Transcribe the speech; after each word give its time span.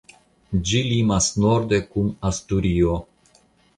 Ĝi 0.69 0.79
limas 0.93 1.27
norde 1.45 1.81
kun 1.93 2.11
Asturio. 2.31 2.97